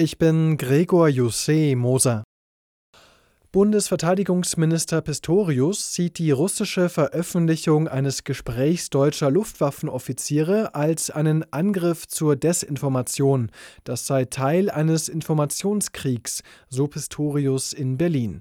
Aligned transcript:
Ich 0.00 0.16
bin 0.16 0.56
Gregor 0.56 1.08
Jusse 1.08 1.76
Moser. 1.76 2.24
Bundesverteidigungsminister 3.52 5.02
Pistorius 5.02 5.92
sieht 5.92 6.16
die 6.16 6.30
russische 6.30 6.88
Veröffentlichung 6.88 7.86
eines 7.86 8.24
Gesprächs 8.24 8.88
deutscher 8.88 9.30
Luftwaffenoffiziere 9.30 10.74
als 10.74 11.10
einen 11.10 11.44
Angriff 11.52 12.08
zur 12.08 12.36
Desinformation. 12.36 13.50
Das 13.84 14.06
sei 14.06 14.24
Teil 14.24 14.70
eines 14.70 15.10
Informationskriegs, 15.10 16.44
so 16.70 16.86
Pistorius 16.86 17.74
in 17.74 17.98
Berlin. 17.98 18.40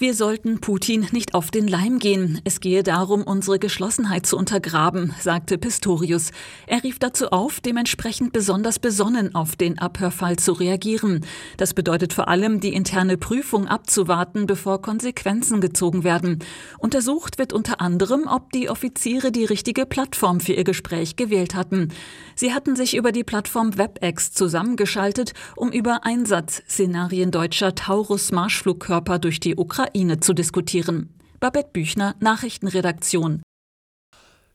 Wir 0.00 0.14
sollten 0.14 0.62
Putin 0.62 1.06
nicht 1.12 1.34
auf 1.34 1.50
den 1.50 1.68
Leim 1.68 1.98
gehen. 1.98 2.40
Es 2.44 2.60
gehe 2.60 2.82
darum, 2.82 3.22
unsere 3.22 3.58
Geschlossenheit 3.58 4.24
zu 4.24 4.38
untergraben, 4.38 5.12
sagte 5.20 5.58
Pistorius. 5.58 6.30
Er 6.66 6.82
rief 6.82 6.98
dazu 6.98 7.28
auf, 7.32 7.60
dementsprechend 7.60 8.32
besonders 8.32 8.78
besonnen 8.78 9.34
auf 9.34 9.56
den 9.56 9.78
Abhörfall 9.78 10.36
zu 10.36 10.52
reagieren. 10.52 11.26
Das 11.58 11.74
bedeutet 11.74 12.14
vor 12.14 12.28
allem, 12.28 12.60
die 12.60 12.72
interne 12.72 13.18
Prüfung 13.18 13.68
abzuwarten, 13.68 14.46
bevor 14.46 14.80
Konsequenzen 14.80 15.60
gezogen 15.60 16.02
werden. 16.02 16.38
Untersucht 16.78 17.36
wird 17.36 17.52
unter 17.52 17.82
anderem, 17.82 18.26
ob 18.26 18.52
die 18.52 18.70
Offiziere 18.70 19.30
die 19.30 19.44
richtige 19.44 19.84
Plattform 19.84 20.40
für 20.40 20.54
ihr 20.54 20.64
Gespräch 20.64 21.16
gewählt 21.16 21.54
hatten. 21.54 21.88
Sie 22.34 22.54
hatten 22.54 22.74
sich 22.74 22.96
über 22.96 23.12
die 23.12 23.24
Plattform 23.24 23.76
WebEx 23.76 24.32
zusammengeschaltet, 24.32 25.34
um 25.56 25.70
über 25.70 26.06
Einsatzszenarien 26.06 27.30
deutscher 27.30 27.74
Taurus-Marschflugkörper 27.74 29.18
durch 29.18 29.40
die 29.40 29.56
Ukraine 29.56 29.89
Ukraine 29.90 30.20
zu 30.20 30.34
diskutieren. 30.34 31.08
Babette 31.40 31.70
Büchner, 31.72 32.14
Nachrichtenredaktion. 32.20 33.42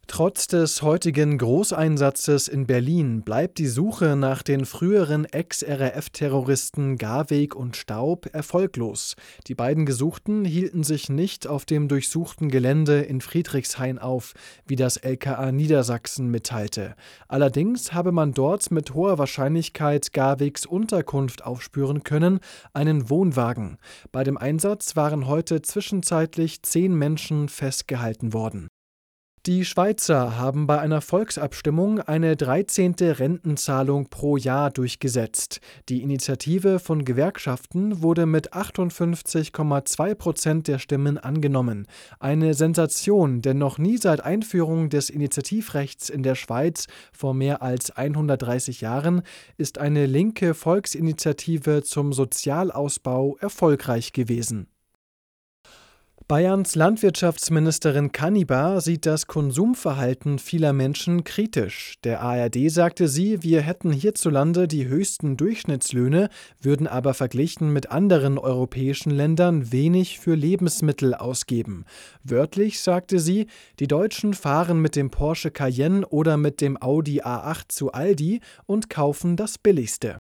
Trotz 0.08 0.48
des 0.48 0.84
heutigen 0.84 1.40
Großeinsatzes 1.40 2.48
in 2.48 2.68
Berlin 2.68 3.24
bleibt 3.24 3.58
die 3.58 3.68
Suche 3.68 4.16
nach 4.16 4.44
den 4.44 4.66
früheren 4.66 5.26
Ex-RAF-Terroristen 5.26 6.98
Garweg 6.98 7.56
und 7.56 7.76
Staub 7.76 8.28
erfolglos. 8.32 9.16
Die 9.48 9.56
beiden 9.56 9.86
Gesuchten 9.86 10.46
hielten 10.46 10.84
sich 10.84 11.10
nicht 11.10 11.48
auf 11.48 11.66
dem 11.66 11.88
durchsuchten 11.88 12.50
Gelände 12.50 13.02
in 13.02 13.20
Friedrichshain 13.20 13.98
auf, 13.98 14.34
wie 14.68 14.76
das 14.76 14.98
LKA 14.98 15.52
Niedersachsen 15.52 16.30
mitteilte. 16.30 16.96
Allerdings 17.28 17.92
habe 17.94 18.12
man 18.12 18.32
dort 18.32 18.70
mit 18.70 18.94
hoher 18.94 19.18
Wahrscheinlichkeit 19.18 20.14
Garwegs 20.14 20.68
Unterkunft 20.68 21.44
aufspüren 21.44 22.04
können, 22.04 22.40
einen 22.74 23.10
Wohnwagen. 23.10 23.78
Bei 24.12 24.24
dem 24.24 24.38
Einsatz 24.38 24.96
waren 24.96 25.28
heute 25.28 25.64
zwischenzeitlich 25.64 26.62
zehn 26.62 26.94
Menschen 26.94 27.50
festgehalten 27.50 28.34
worden. 28.34 28.70
Die 29.46 29.64
Schweizer 29.64 30.40
haben 30.40 30.66
bei 30.66 30.80
einer 30.80 31.02
Volksabstimmung 31.02 32.00
eine 32.00 32.36
13. 32.36 32.96
Rentenzahlung 33.00 34.10
pro 34.10 34.38
Jahr 34.38 34.72
durchgesetzt. 34.72 35.62
Die 35.88 36.02
Initiative 36.02 36.80
von 36.80 37.06
Gewerkschaften 37.06 38.02
wurde 38.02 38.26
mit 38.26 38.54
58,2 38.54 40.16
Prozent 40.16 40.68
der 40.68 40.80
Stimmen 40.80 41.20
angenommen. 41.20 41.86
Eine 42.20 42.56
Sensation, 42.56 43.44
denn 43.44 43.60
noch 43.60 43.78
nie 43.78 43.98
seit 43.98 44.22
Einführung 44.22 44.90
des 44.90 45.12
Initiativrechts 45.12 46.10
in 46.10 46.24
der 46.24 46.34
Schweiz 46.34 46.88
vor 47.14 47.36
mehr 47.36 47.62
als 47.62 47.92
130 47.92 48.82
Jahren 48.82 49.22
ist 49.58 49.78
eine 49.78 50.08
linke 50.08 50.56
Volksinitiative 50.56 51.84
zum 51.84 52.14
Sozialausbau 52.14 53.38
erfolgreich 53.40 54.12
gewesen. 54.12 54.70
Bayerns 56.28 56.74
Landwirtschaftsministerin 56.74 58.12
Kannibar 58.12 58.82
sieht 58.82 59.06
das 59.06 59.28
Konsumverhalten 59.28 60.40
vieler 60.40 60.74
Menschen 60.74 61.24
kritisch. 61.24 61.94
Der 62.04 62.20
ARD 62.20 62.72
sagte 62.72 63.08
sie, 63.08 63.44
wir 63.44 63.62
hätten 63.62 63.92
hierzulande 63.92 64.68
die 64.68 64.88
höchsten 64.88 65.38
Durchschnittslöhne, 65.38 66.30
würden 66.60 66.88
aber 66.88 67.14
verglichen 67.14 67.72
mit 67.72 67.92
anderen 67.92 68.40
europäischen 68.40 69.12
Ländern 69.12 69.72
wenig 69.72 70.20
für 70.20 70.34
Lebensmittel 70.34 71.14
ausgeben. 71.14 71.86
Wörtlich 72.24 72.80
sagte 72.80 73.20
sie, 73.20 73.46
die 73.80 73.88
Deutschen 73.88 74.34
fahren 74.34 74.82
mit 74.82 74.96
dem 74.96 75.12
Porsche 75.12 75.52
Cayenne 75.52 76.08
oder 76.08 76.38
mit 76.38 76.60
dem 76.60 76.82
Audi 76.82 77.22
A8 77.22 77.66
zu 77.68 77.92
Aldi 77.92 78.40
und 78.66 78.90
kaufen 78.90 79.36
das 79.36 79.60
billigste. 79.60 80.18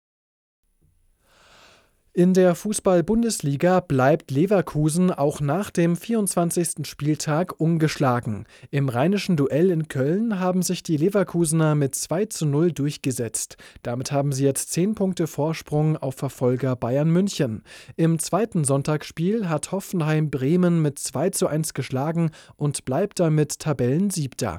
In 2.12 2.34
der 2.34 2.56
Fußball-Bundesliga 2.56 3.78
bleibt 3.78 4.32
Leverkusen 4.32 5.12
auch 5.12 5.40
nach 5.40 5.70
dem 5.70 5.94
24. 5.94 6.84
Spieltag 6.84 7.60
ungeschlagen. 7.60 8.46
Im 8.72 8.88
rheinischen 8.88 9.36
Duell 9.36 9.70
in 9.70 9.86
Köln 9.86 10.40
haben 10.40 10.62
sich 10.62 10.82
die 10.82 10.96
Leverkusener 10.96 11.76
mit 11.76 11.94
2 11.94 12.24
zu 12.24 12.46
0 12.46 12.72
durchgesetzt. 12.72 13.58
Damit 13.84 14.10
haben 14.10 14.32
sie 14.32 14.44
jetzt 14.44 14.72
10 14.72 14.96
Punkte 14.96 15.28
Vorsprung 15.28 15.96
auf 15.96 16.16
Verfolger 16.16 16.74
Bayern 16.74 17.10
München. 17.10 17.62
Im 17.94 18.18
zweiten 18.18 18.64
Sonntagsspiel 18.64 19.48
hat 19.48 19.70
Hoffenheim 19.70 20.30
Bremen 20.30 20.82
mit 20.82 20.98
2 20.98 21.30
zu 21.30 21.46
1 21.46 21.74
geschlagen 21.74 22.32
und 22.56 22.84
bleibt 22.84 23.20
damit 23.20 23.60
Tabellensiebter. 23.60 24.48